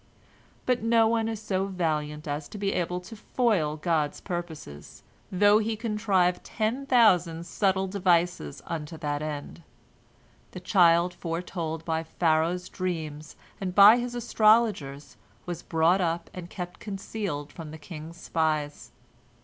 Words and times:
But 0.65 0.81
no 0.81 1.07
one 1.07 1.27
is 1.27 1.39
so 1.39 1.67
valiant 1.67 2.27
as 2.27 2.47
to 2.47 2.57
be 2.57 2.73
able 2.73 2.99
to 3.01 3.15
foil 3.15 3.77
God's 3.77 4.19
purposes, 4.19 5.03
though 5.31 5.59
he 5.59 5.75
contrive 5.75 6.41
ten 6.41 6.87
thousand 6.87 7.45
subtle 7.45 7.85
devices 7.85 8.63
unto 8.65 8.97
that 8.97 9.21
end. 9.21 9.61
The 10.53 10.59
child 10.59 11.13
foretold 11.13 11.85
by 11.85 12.01
Pharaoh's 12.03 12.67
dreams 12.67 13.35
and 13.61 13.75
by 13.75 13.97
his 13.99 14.15
astrologers 14.15 15.17
was 15.45 15.61
brought 15.61 16.01
up 16.01 16.31
and 16.33 16.49
kept 16.49 16.79
concealed 16.79 17.51
from 17.53 17.69
the 17.69 17.77
king's 17.77 18.17
spies. 18.17 18.91